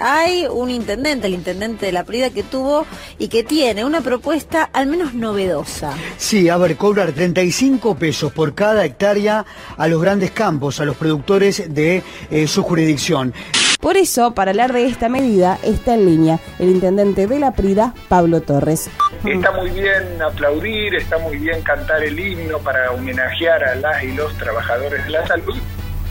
hay 0.00 0.46
un 0.50 0.70
intendente, 0.70 1.26
el 1.26 1.34
intendente 1.34 1.86
de 1.86 1.92
la 1.92 2.04
Prida, 2.04 2.30
que 2.30 2.42
tuvo 2.42 2.86
y 3.18 3.28
que 3.28 3.42
tiene 3.42 3.84
una 3.84 4.00
propuesta 4.00 4.70
al 4.72 4.86
menos 4.86 5.14
novedosa. 5.14 5.94
Sí, 6.16 6.48
a 6.48 6.56
ver, 6.56 6.76
cobrar 6.76 7.12
35 7.12 7.96
pesos 7.96 8.32
por 8.32 8.54
cada 8.54 8.84
hectárea 8.84 9.44
a 9.76 9.88
los 9.88 10.00
grandes 10.00 10.30
campos, 10.30 10.80
a 10.80 10.84
los 10.84 10.96
productores 10.96 11.74
de 11.74 12.02
eh, 12.30 12.46
su 12.46 12.62
jurisdicción. 12.62 13.32
Por 13.80 13.96
eso, 13.96 14.34
para 14.34 14.50
hablar 14.50 14.72
de 14.72 14.86
esta 14.86 15.08
medida, 15.08 15.56
está 15.62 15.94
en 15.94 16.04
línea 16.04 16.40
el 16.58 16.70
intendente 16.70 17.28
de 17.28 17.38
la 17.38 17.52
Prida, 17.52 17.94
Pablo 18.08 18.40
Torres. 18.40 18.90
Está 19.24 19.52
muy 19.52 19.70
bien 19.70 20.20
aplaudir, 20.20 20.96
está 20.96 21.18
muy 21.18 21.38
bien 21.38 21.62
cantar 21.62 22.02
el 22.02 22.18
himno 22.18 22.58
para 22.58 22.90
homenajear 22.90 23.62
a 23.62 23.74
las 23.76 24.02
y 24.02 24.12
los 24.14 24.36
trabajadores 24.36 25.04
de 25.04 25.10
la 25.10 25.26
salud, 25.28 25.56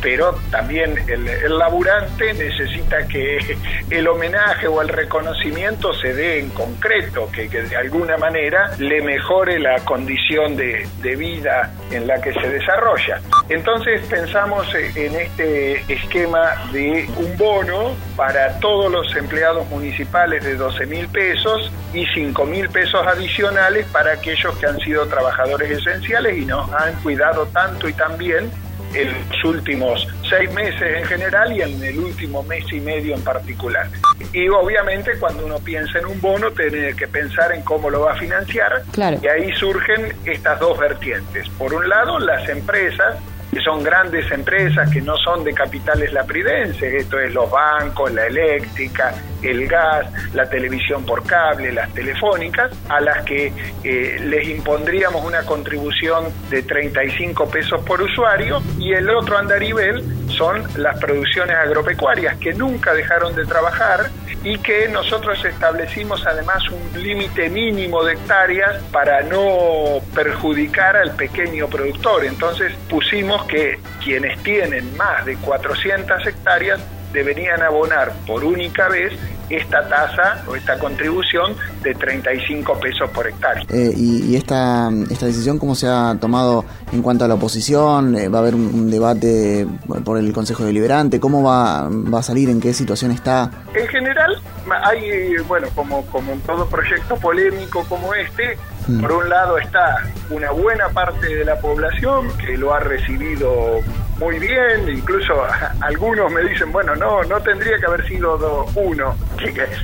pero 0.02 0.36
también 0.52 0.96
el, 1.08 1.58
laburante 1.58 2.34
necesita 2.34 3.08
que 3.08 3.58
el 3.90 4.08
homenaje 4.08 4.68
o 4.68 4.82
el 4.82 4.90
reconocimiento 4.90 5.94
se 5.94 6.14
dé 6.14 6.40
en 6.40 6.50
concreto, 6.50 7.30
que, 7.32 7.48
de 7.48 7.76
alguna 7.76 8.18
manera 8.18 8.72
le 8.78 9.02
mejore 9.02 9.60
la 9.60 9.80
condición 9.80 10.56
de, 10.56 10.88
de, 11.02 11.16
vida 11.16 11.72
en 11.92 12.06
la 12.06 12.22
que 12.22 12.34
se 12.34 12.50
desarrolla. 12.50 13.20
Entonces 13.50 14.02
pensamos 14.08 14.68
en 14.76 15.16
este 15.16 15.82
esquema 15.92 16.70
de 16.72 17.08
un 17.18 17.38
bono 17.38 17.96
para 18.16 18.60
todos 18.60 18.92
los 18.92 19.16
empleados 19.16 19.68
municipales 19.70 20.44
de 20.44 20.56
12 20.56 20.86
mil 20.86 21.08
pesos 21.08 21.72
y 21.94 22.06
5 22.06 22.46
mil 22.46 22.70
pesos 22.70 23.06
adicionales 23.08 23.86
para 23.88 24.14
aquellos 24.14 24.58
que 24.58 24.66
han 24.68 24.80
sido 24.80 25.08
trabajadores 25.08 25.72
esenciales 25.72 26.38
y 26.38 26.46
nos 26.46 26.72
han 26.74 26.94
cuidado 27.02 27.48
tanto 27.48 27.88
y 27.88 27.94
tan 27.94 28.18
bien 28.18 28.52
en 28.94 29.14
los 29.30 29.44
últimos 29.44 30.08
seis 30.30 30.52
meses 30.54 30.98
en 30.98 31.06
general 31.06 31.52
y 31.52 31.62
en 31.62 31.84
el 31.84 32.00
último 32.00 32.44
mes 32.44 32.66
y 32.72 32.80
medio 32.80 33.16
en 33.16 33.22
particular. 33.22 33.88
Y 34.34 34.48
obviamente 34.50 35.12
cuando 35.20 35.46
uno 35.46 35.60
piensa 35.60 36.00
en 36.00 36.06
un 36.06 36.20
bono 36.20 36.52
tiene 36.52 36.94
que 36.96 37.08
pensar 37.08 37.52
en 37.54 37.62
cómo 37.64 37.90
lo 37.90 38.02
va 38.02 38.14
a 38.14 38.16
financiar 38.16 38.84
y 38.98 39.28
ahí 39.28 39.52
surgen 39.54 40.14
estas 40.26 40.60
dos 40.60 40.78
vertientes. 40.78 41.48
Por 41.58 41.74
un 41.74 41.88
lado, 41.88 42.20
las 42.20 42.48
empresas 42.50 43.18
que 43.58 43.64
son 43.64 43.82
grandes 43.82 44.32
empresas 44.32 44.88
que 44.92 45.02
no 45.02 45.18
son 45.18 45.44
de 45.44 45.52
capitales 45.52 46.14
lapridenses, 46.14 46.94
esto 46.94 47.20
es 47.20 47.34
los 47.34 47.50
bancos, 47.50 48.14
la 48.14 48.28
eléctrica, 48.28 49.16
el 49.42 49.68
gas, 49.68 50.06
la 50.36 50.48
televisión 50.48 51.04
por 51.04 51.26
cable, 51.26 51.72
las 51.72 51.92
telefónicas, 51.92 52.72
a 52.88 53.00
las 53.00 53.26
que 53.26 53.52
eh, 53.84 54.20
les 54.24 54.48
impondríamos 54.50 55.26
una 55.26 55.44
contribución 55.44 56.26
de 56.52 56.62
35 56.62 57.50
pesos 57.50 57.82
por 57.82 58.00
usuario 58.00 58.62
y 58.78 58.94
el 58.94 59.10
otro 59.10 59.40
andarivel 59.40 60.04
son 60.30 60.64
las 60.76 61.00
producciones 61.00 61.56
agropecuarias 61.56 62.38
que 62.38 62.54
nunca 62.54 62.94
dejaron 62.94 63.36
de 63.36 63.46
trabajar 63.46 64.12
y 64.44 64.58
que 64.60 64.88
nosotros 64.88 65.44
establecimos 65.44 66.26
además 66.26 66.64
un 66.70 67.02
límite 67.02 67.50
mínimo 67.50 68.04
de 68.04 68.14
hectáreas 68.14 68.82
para 68.92 69.22
no 69.24 70.00
perjudicar 70.14 70.96
al 70.96 71.16
pequeño 71.16 71.68
productor. 71.68 72.26
Entonces 72.26 72.74
pusimos 72.90 73.44
que 73.48 73.80
quienes 74.04 74.42
tienen 74.44 74.96
más 74.98 75.26
de 75.26 75.36
400 75.38 76.26
hectáreas 76.28 76.80
deberían 77.14 77.62
abonar 77.62 78.14
por 78.26 78.44
única 78.44 78.90
vez 78.90 79.14
esta 79.50 79.88
tasa 79.88 80.44
o 80.48 80.56
esta 80.56 80.78
contribución 80.78 81.56
de 81.82 81.96
35 81.96 82.80
pesos 82.80 83.10
por 83.12 83.28
hectárea. 83.28 83.64
Eh, 83.70 83.94
y, 83.96 84.26
y 84.26 84.36
esta, 84.36 84.90
esta 85.10 85.26
decisión 85.26 85.58
cómo 85.58 85.74
se 85.74 85.88
ha 85.88 86.18
tomado 86.20 86.66
en 86.92 87.02
cuanto 87.02 87.26
a 87.26 87.28
la 87.28 87.36
oposición? 87.36 88.16
Eh, 88.18 88.28
¿Va 88.28 88.40
a 88.40 88.42
haber 88.42 88.56
un, 88.56 88.66
un 88.74 88.92
debate 88.92 89.66
por 90.04 90.18
el 90.18 90.34
Consejo 90.34 90.66
Deliberante? 90.66 91.20
¿Cómo 91.20 91.44
va, 91.44 91.88
va 91.90 92.20
a 92.20 92.24
salir? 92.24 92.50
¿En 92.50 92.60
qué 92.60 92.74
situación 92.74 93.12
está? 93.12 93.50
En 93.74 93.88
general, 93.88 94.42
hay, 94.84 95.38
bueno, 95.48 95.68
como, 95.76 96.06
como 96.08 96.34
en 96.34 96.42
todo 96.42 96.68
proyecto 96.68 97.16
polémico 97.16 97.86
como 97.88 98.14
este, 98.14 98.58
Mm. 98.88 99.02
por 99.02 99.12
un 99.12 99.30
lado 99.30 99.58
está 99.58 99.98
una 100.30 100.52
buena 100.52 100.90
parte 100.90 101.28
de 101.28 101.44
la 101.46 101.60
población 101.60 102.30
que 102.38 102.58
lo 102.58 102.74
ha 102.74 102.80
recibido 102.80 103.82
muy 104.18 104.40
bien, 104.40 104.88
incluso 104.90 105.34
algunos 105.82 106.32
me 106.32 106.42
dicen, 106.44 106.72
bueno, 106.72 106.96
no, 106.96 107.24
no 107.24 107.40
tendría 107.42 107.78
que 107.78 107.86
haber 107.86 108.08
sido 108.08 108.38
do- 108.38 108.66
uno. 108.76 109.16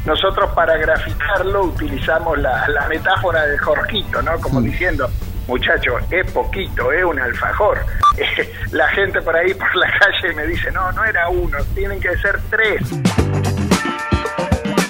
Nosotros 0.05 0.51
para 0.53 0.77
graficarlo 0.77 1.63
utilizamos 1.65 2.37
la, 2.39 2.67
la 2.67 2.87
metáfora 2.87 3.45
de 3.45 3.57
Jorgito, 3.57 4.21
¿no? 4.21 4.39
Como 4.39 4.61
diciendo, 4.61 5.09
muchacho, 5.47 5.97
es 6.09 6.31
poquito, 6.31 6.91
es 6.91 7.03
un 7.03 7.19
alfajor. 7.19 7.79
La 8.71 8.87
gente 8.89 9.21
por 9.21 9.35
ahí 9.35 9.53
por 9.53 9.75
la 9.75 9.87
calle 9.99 10.33
me 10.35 10.45
dice, 10.47 10.71
no, 10.71 10.91
no 10.93 11.03
era 11.05 11.29
uno, 11.29 11.57
tienen 11.75 11.99
que 11.99 12.15
ser 12.17 12.39
tres. 12.49 12.81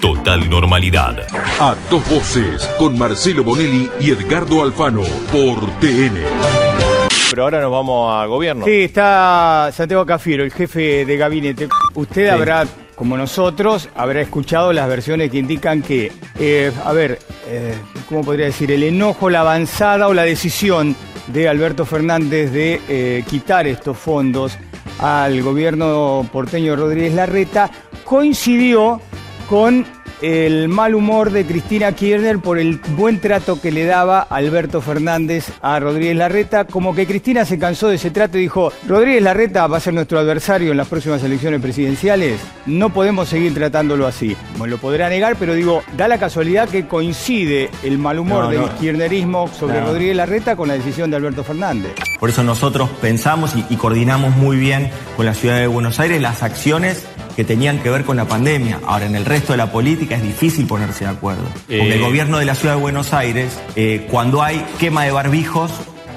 Total 0.04 0.50
normalidad. 0.50 1.16
A 1.62 1.78
dos 1.90 2.04
voces, 2.10 2.68
con 2.78 3.00
Marcelo 3.00 3.42
Bonelli 3.42 3.90
y 4.02 4.12
Edgardo 4.12 4.62
Alfano, 4.62 5.02
por 5.32 5.62
TN. 5.80 6.18
Pero 7.30 7.44
ahora 7.44 7.62
nos 7.62 7.72
vamos 7.72 8.14
a 8.14 8.26
gobierno. 8.26 8.66
Sí, 8.66 8.82
está 8.82 9.70
Santiago 9.72 10.06
Cafiero, 10.06 10.44
el 10.44 10.52
jefe 10.52 11.06
de 11.06 11.16
gabinete. 11.16 11.70
Usted 11.94 12.28
habrá, 12.28 12.68
como 12.96 13.16
nosotros, 13.16 13.88
habrá 13.96 14.20
escuchado 14.20 14.74
las 14.74 14.90
versiones 14.90 15.32
que 15.32 15.38
indican 15.38 15.82
que, 15.82 16.12
eh, 16.38 16.74
a 16.84 16.92
ver, 16.92 17.20
eh, 17.48 17.74
¿cómo 18.10 18.26
podría 18.26 18.48
decir? 18.48 18.72
El 18.72 18.84
enojo, 18.84 19.30
la 19.30 19.40
avanzada 19.40 20.10
o 20.10 20.14
la 20.14 20.24
decisión 20.24 20.98
de 21.28 21.48
Alberto 21.48 21.86
Fernández 21.86 22.52
de 22.52 22.82
eh, 22.90 23.24
quitar 23.30 23.68
estos 23.68 23.98
fondos 23.98 24.58
al 25.00 25.42
gobierno 25.42 26.28
porteño 26.30 26.76
Rodríguez 26.76 27.14
Larreta 27.14 27.72
coincidió 28.04 29.00
con 29.50 29.86
el 30.22 30.70
mal 30.70 30.96
humor 30.96 31.32
de 31.32 31.46
Cristina 31.46 31.92
Kirchner 31.92 32.40
por 32.40 32.58
el 32.58 32.78
buen 32.96 33.20
trato 33.20 33.60
que 33.60 33.72
le 33.74 33.84
daba 33.86 34.22
Alberto 34.22 34.80
Fernández 34.80 35.52
a 35.62 35.78
Rodríguez 35.82 36.16
Larreta, 36.16 36.64
como 36.64 36.96
que 36.96 37.06
Cristina 37.06 37.44
se 37.44 37.60
cansó 37.60 37.90
de 37.90 37.96
ese 37.96 38.10
trato 38.10 38.38
y 38.38 38.42
dijo, 38.42 38.72
Rodríguez 38.88 39.22
Larreta 39.22 39.68
va 39.68 39.78
a 39.78 39.82
ser 39.82 39.94
nuestro 39.94 40.20
adversario 40.20 40.72
en 40.72 40.78
las 40.78 40.88
próximas 40.88 41.22
elecciones 41.24 41.62
presidenciales, 41.62 42.40
no 42.66 42.92
podemos 42.92 43.28
seguir 43.28 43.54
tratándolo 43.54 44.08
así. 44.08 44.34
Bueno, 44.58 44.76
lo 44.76 44.78
podrá 44.78 45.10
negar, 45.10 45.36
pero 45.38 45.56
digo, 45.56 45.84
da 45.98 46.08
la 46.08 46.18
casualidad 46.18 46.70
que 46.70 46.88
coincide 46.88 47.70
el 47.84 47.98
mal 47.98 48.18
humor 48.20 48.46
No, 48.46 48.50
del 48.50 48.62
no. 48.62 48.76
kirchnerismo 48.78 49.50
sobre 49.50 49.82
No. 49.82 49.88
Rodríguez 49.88 50.16
Larreta 50.16 50.56
con 50.56 50.70
la 50.70 50.76
decisión 50.76 51.12
de 51.12 51.18
Alberto 51.18 51.44
Fernández. 51.44 51.92
Por 52.22 52.30
eso 52.30 52.44
nosotros 52.44 52.90
pensamos 53.02 53.54
y, 53.58 53.66
y 53.70 53.76
coordinamos 53.76 54.34
muy 54.38 54.56
bien 54.56 54.90
con 55.18 55.26
la 55.26 55.34
ciudad 55.34 55.58
de 55.58 55.68
Buenos 55.68 56.00
Aires 56.00 56.22
las 56.22 56.44
acciones 56.44 57.06
que 57.36 57.44
tenían 57.44 57.80
que 57.80 57.90
ver 57.90 58.04
con 58.04 58.18
la 58.18 58.26
pandemia. 58.26 58.80
Ahora, 58.86 59.06
en 59.06 59.16
el 59.16 59.26
resto 59.26 59.54
de 59.54 59.58
la 59.58 59.72
política 59.72 60.16
es 60.16 60.24
difícil 60.24 60.68
ponerse 60.68 61.06
de 61.06 61.12
acuerdo. 61.12 61.44
Porque 61.54 61.90
Eh. 61.90 61.94
el 61.96 62.02
gobierno 62.02 62.38
de 62.38 62.46
la 62.46 62.56
ciudad 62.56 62.76
de 62.76 62.82
Buenos 62.82 63.14
Aires, 63.14 63.60
eh, 63.76 64.08
cuando 64.10 64.44
hay 64.44 64.66
quema 64.80 65.04
de 65.04 65.12
barbijos, 65.12 65.72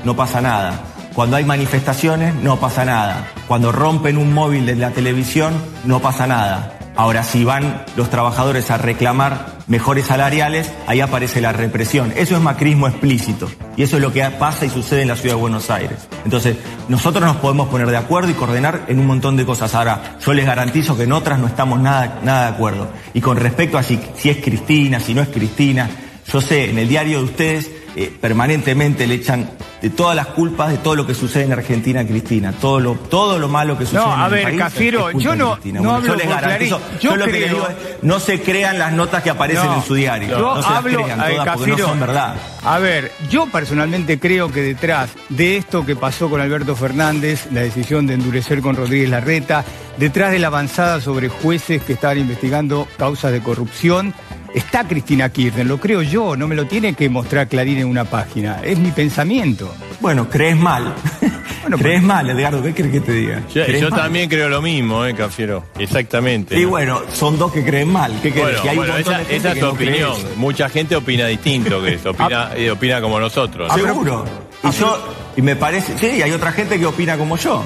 no 0.05 0.15
pasa 0.17 0.41
nada. 0.41 0.81
Cuando 1.15 1.37
hay 1.37 1.45
manifestaciones, 1.45 2.35
no 2.35 2.61
pasa 2.61 2.85
nada. 2.85 3.29
Cuando 3.49 3.73
rompen 3.73 4.19
un 4.19 4.35
móvil 4.35 4.67
de 4.67 4.77
la 4.77 4.91
televisión, 4.91 5.55
no 5.85 6.01
pasa 6.01 6.27
nada. 6.27 6.79
Ahora, 6.95 7.25
si 7.25 7.45
van 7.45 7.85
los 7.97 8.11
trabajadores 8.11 8.71
a 8.71 8.77
reclamar 8.77 9.56
mejores 9.67 10.07
salariales, 10.07 10.71
ahí 10.87 11.01
aparece 11.01 11.41
la 11.41 11.53
represión. 11.53 12.13
Eso 12.17 12.37
es 12.37 12.43
macrismo 12.43 12.87
explícito. 12.89 13.51
Y 13.77 13.83
eso 13.83 13.97
es 13.97 14.03
lo 14.03 14.13
que 14.13 14.23
pasa 14.39 14.65
y 14.65 14.71
sucede 14.71 15.03
en 15.03 15.09
la 15.09 15.17
ciudad 15.17 15.35
de 15.35 15.41
Buenos 15.41 15.71
Aires. 15.71 16.09
Entonces, 16.25 16.57
nosotros 16.89 17.25
nos 17.25 17.37
podemos 17.37 17.69
poner 17.69 17.89
de 17.89 17.97
acuerdo 17.97 18.31
y 18.31 18.35
coordinar 18.35 18.85
en 18.89 18.99
un 18.99 19.07
montón 19.07 19.37
de 19.37 19.45
cosas. 19.45 19.75
Ahora, 19.75 20.17
yo 20.25 20.33
les 20.33 20.47
garantizo 20.47 20.97
que 20.97 21.05
en 21.05 21.13
otras 21.13 21.39
no 21.39 21.47
estamos 21.47 21.81
nada, 21.81 22.21
nada 22.23 22.49
de 22.49 22.55
acuerdo. 22.55 22.89
Y 23.15 23.21
con 23.21 23.37
respecto 23.37 23.79
a 23.79 23.83
si, 23.83 24.01
si 24.17 24.31
es 24.31 24.39
Cristina, 24.39 25.01
si 25.01 25.15
no 25.15 25.23
es 25.23 25.29
Cristina, 25.29 25.91
yo 26.33 26.41
sé, 26.41 26.71
en 26.71 26.79
el 26.79 26.89
diario 26.89 27.19
de 27.19 27.25
ustedes 27.25 27.71
eh, 27.97 28.13
permanentemente 28.21 29.07
le 29.07 29.15
echan 29.15 29.51
de 29.81 29.91
todas 29.91 30.15
las 30.15 30.27
culpas 30.29 30.71
de 30.71 30.79
todo 30.79 30.95
lo 30.95 31.07
que 31.07 31.15
sucede 31.15 31.45
en 31.45 31.53
Argentina 31.53 32.01
a 32.01 32.07
Cristina. 32.07 32.53
Todo 32.53 32.79
lo, 32.81 32.93
todo 32.95 33.39
lo 33.39 33.49
malo 33.49 33.77
que 33.79 33.85
sucede 33.87 34.01
No, 34.01 34.15
en 34.15 34.21
a 34.21 34.29
ver, 34.29 34.43
país. 34.45 34.63
Es 34.77 35.23
yo 35.23 35.35
no- 35.37 35.57
no 35.57 35.61
Bueno, 35.65 35.91
hablo 35.95 36.09
yo 36.09 36.15
les 36.17 36.29
garantizo, 36.29 36.81
yo, 37.01 37.11
Yo 37.11 37.17
lo 37.17 37.25
que 37.25 37.31
creo- 37.31 37.41
le 37.47 37.49
digo 37.55 37.69
es, 37.69 37.77
no 38.03 38.21
se 38.21 38.41
crean 38.43 38.79
las 38.79 38.93
notas 38.93 39.23
que 39.23 39.31
aparecen 39.31 39.67
No, 39.67 39.77
en 39.77 39.83
su 39.83 39.95
diario. 39.95 40.29
Yo 40.39 40.55
no 40.57 40.63
se 40.63 40.71
las 40.71 40.83
crean 40.83 41.21
eh, 41.21 41.25
todas 41.37 41.57
porque 41.57 41.71
no 41.73 41.79
son 41.79 42.01
verdad. 42.01 42.35
A 42.65 42.79
ver, 42.79 43.13
yo 43.31 43.47
personalmente 43.47 44.19
creo 44.19 44.51
que 44.53 44.61
detrás 44.63 45.11
de 45.29 45.57
esto 45.57 45.87
que 45.87 45.97
pasó 45.97 46.29
con 46.29 46.41
Alberto 46.41 46.75
Fernández, 46.77 47.47
la 47.53 47.61
decisión 47.63 48.07
de 48.07 48.15
endurecer 48.15 48.61
con 48.61 48.77
Rodríguez 48.77 49.09
Larreta, 49.09 49.65
detrás 49.99 50.33
de 50.33 50.39
la 50.39 50.49
avanzada 50.49 51.01
sobre 51.01 51.29
jueces 51.29 51.83
que 51.83 51.95
estaban 51.95 52.19
investigando 52.19 52.87
causas 52.97 53.33
de 53.33 53.41
corrupción, 53.41 54.15
está 54.55 54.87
Cristina 54.87 55.29
Kirchner, 55.31 55.67
lo 55.67 55.79
creo 55.79 56.03
yo, 56.03 56.37
no 56.37 56.49
me 56.49 56.55
lo 56.55 56.67
tiene 56.67 56.95
que 56.95 57.09
mostrar 57.09 57.49
Clarín 57.49 57.79
en 57.79 57.87
una 57.87 58.05
página, 58.05 58.61
es 58.63 58.79
mi 58.79 58.91
pensamiento. 58.91 59.73
Bueno, 60.01 60.29
crees 60.29 60.57
mal. 60.57 60.95
crees 61.79 62.03
mal, 62.03 62.31
Edgardo, 62.31 62.63
¿qué 62.63 62.75
crees 62.75 62.93
que 62.93 63.01
te 63.01 63.13
diga? 63.13 63.43
Yo, 63.55 63.65
¿Crees 63.65 63.81
yo 63.81 63.91
también 63.91 64.29
creo 64.29 64.49
lo 64.49 64.63
mismo, 64.63 65.05
¿eh, 65.05 65.15
Cafiero? 65.15 65.65
Exactamente. 65.79 66.59
Y 66.59 66.65
bueno, 66.65 67.03
son 67.13 67.39
dos 67.39 67.53
que 67.53 67.65
creen 67.65 67.89
mal. 67.91 68.13
¿Qué 68.23 68.33
querés? 68.33 68.61
Bueno, 68.61 68.63
Que 68.63 68.69
hay 68.69 68.79
un 68.79 68.85
bueno, 68.87 68.95
montón 68.95 69.13
esa, 69.13 69.19
de 69.19 69.25
gente 69.25 69.37
esa 69.37 69.53
es 69.53 69.59
tu 69.61 69.67
no 69.67 69.73
opinión. 69.73 70.15
Mucha 70.37 70.69
gente 70.69 70.97
opina 70.97 71.27
distinto 71.27 71.83
que 71.83 71.95
eso, 71.95 72.11
opina, 72.11 72.51
eh, 72.55 72.71
opina 72.71 73.01
como 73.01 73.19
nosotros. 73.19 73.73
Seguro. 73.73 74.25
Y 74.65 74.71
yo, 74.71 75.15
y 75.37 75.43
me 75.43 75.57
parece, 75.57 75.99
sí, 75.99 76.23
hay 76.23 76.33
otra 76.33 76.53
gente 76.53 76.79
que 76.79 76.87
opina 76.87 77.17
como 77.17 77.37
yo. 77.37 77.63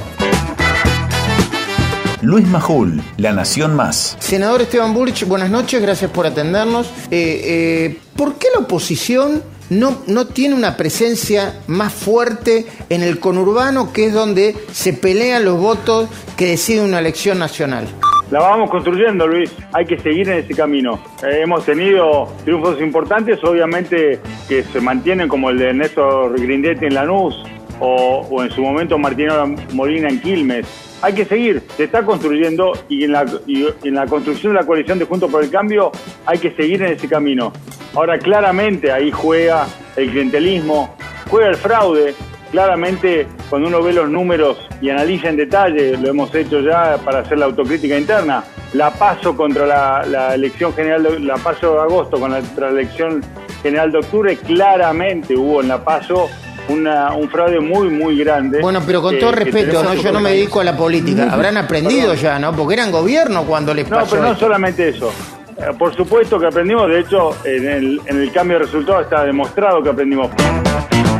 Luis 2.22 2.46
Majul, 2.46 3.00
La 3.16 3.32
Nación 3.32 3.74
Más. 3.74 4.16
Senador 4.20 4.60
Esteban 4.60 4.92
Burch, 4.92 5.24
buenas 5.26 5.50
noches, 5.50 5.80
gracias 5.80 6.10
por 6.10 6.26
atendernos. 6.26 6.92
Eh, 7.10 7.40
eh, 7.44 7.98
¿Por 8.14 8.34
qué 8.34 8.48
la 8.54 8.60
oposición 8.60 9.42
no, 9.70 10.02
no 10.06 10.26
tiene 10.26 10.54
una 10.54 10.76
presencia 10.76 11.54
más 11.66 11.94
fuerte 11.94 12.66
en 12.90 13.02
el 13.02 13.18
conurbano, 13.20 13.92
que 13.92 14.06
es 14.06 14.12
donde 14.12 14.54
se 14.70 14.92
pelean 14.92 15.46
los 15.46 15.58
votos 15.58 16.10
que 16.36 16.46
decide 16.48 16.82
una 16.82 16.98
elección 16.98 17.38
nacional? 17.38 17.86
La 18.30 18.40
vamos 18.40 18.70
construyendo, 18.70 19.26
Luis. 19.26 19.50
Hay 19.72 19.86
que 19.86 19.98
seguir 19.98 20.28
en 20.28 20.40
ese 20.40 20.54
camino. 20.54 21.02
Eh, 21.22 21.40
hemos 21.42 21.64
tenido 21.64 22.30
triunfos 22.44 22.80
importantes, 22.82 23.42
obviamente 23.42 24.20
que 24.46 24.62
se 24.62 24.80
mantienen 24.80 25.26
como 25.26 25.48
el 25.48 25.58
de 25.58 25.72
Néstor 25.72 26.38
Grindetti 26.38 26.84
en 26.84 26.94
Lanús 26.94 27.42
o, 27.80 28.26
o 28.30 28.42
en 28.42 28.50
su 28.50 28.60
momento 28.60 28.98
Martino 28.98 29.54
Molina 29.72 30.10
en 30.10 30.20
Quilmes. 30.20 30.89
Hay 31.02 31.14
que 31.14 31.24
seguir, 31.24 31.62
se 31.76 31.84
está 31.84 32.04
construyendo 32.04 32.72
y 32.88 33.04
en, 33.04 33.12
la, 33.12 33.24
y 33.46 33.66
en 33.84 33.94
la 33.94 34.06
construcción 34.06 34.52
de 34.52 34.60
la 34.60 34.66
coalición 34.66 34.98
de 34.98 35.06
Juntos 35.06 35.30
por 35.30 35.42
el 35.42 35.50
Cambio 35.50 35.90
hay 36.26 36.38
que 36.38 36.52
seguir 36.52 36.82
en 36.82 36.92
ese 36.92 37.08
camino. 37.08 37.52
Ahora, 37.94 38.18
claramente 38.18 38.92
ahí 38.92 39.10
juega 39.10 39.66
el 39.96 40.10
clientelismo, 40.10 40.94
juega 41.28 41.48
el 41.48 41.56
fraude, 41.56 42.14
claramente 42.50 43.26
cuando 43.48 43.68
uno 43.68 43.82
ve 43.82 43.92
los 43.92 44.08
números 44.10 44.58
y 44.80 44.90
analiza 44.90 45.28
en 45.28 45.36
detalle, 45.36 45.96
lo 45.96 46.10
hemos 46.10 46.34
hecho 46.34 46.60
ya 46.60 46.98
para 47.04 47.20
hacer 47.20 47.38
la 47.38 47.46
autocrítica 47.46 47.98
interna, 47.98 48.44
la 48.74 48.90
paso 48.90 49.36
contra 49.36 49.66
la, 49.66 50.34
elección 50.34 50.72
general, 50.74 51.02
de, 51.02 51.20
la 51.20 51.36
paso 51.36 51.74
de 51.74 51.80
agosto 51.80 52.20
contra 52.20 52.70
la 52.70 52.80
elección 52.80 53.22
general 53.62 53.92
de 53.92 53.98
octubre, 53.98 54.36
claramente 54.36 55.36
hubo 55.36 55.60
en 55.60 55.68
la 55.68 55.82
paso 55.82 56.28
una- 56.72 57.12
un 57.14 57.28
fraude 57.28 57.60
muy, 57.60 57.88
muy 57.88 58.16
grande. 58.18 58.60
Bueno, 58.60 58.80
pero 58.86 59.02
con 59.02 59.14
eh, 59.14 59.18
todo 59.18 59.32
respeto, 59.32 59.82
¿no? 59.82 59.94
yo 59.94 60.12
no 60.12 60.20
me 60.20 60.30
dedico 60.32 60.60
a 60.60 60.64
la 60.64 60.76
política. 60.76 61.28
Habrán 61.30 61.56
aprendido 61.56 62.10
Perdón. 62.10 62.16
ya, 62.22 62.38
¿no? 62.38 62.52
Porque 62.54 62.74
eran 62.74 62.90
gobierno 62.90 63.44
cuando 63.44 63.74
les 63.74 63.88
No, 63.88 63.96
pasó 63.98 64.10
pero 64.12 64.22
no 64.22 64.28
esto. 64.32 64.40
solamente 64.46 64.88
eso. 64.88 65.12
Eh, 65.58 65.72
Por 65.78 65.94
supuesto 65.94 66.38
que 66.38 66.46
aprendimos, 66.46 66.88
de 66.88 67.00
hecho, 67.00 67.36
en 67.44 67.68
el, 67.68 68.00
en 68.06 68.20
el 68.20 68.32
cambio 68.32 68.58
de 68.58 68.64
resultados 68.64 69.02
está 69.04 69.24
demostrado 69.24 69.82
que 69.82 69.90
aprendimos. 69.90 70.30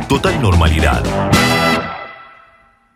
Total 0.07 0.41
normalidad. 0.41 1.01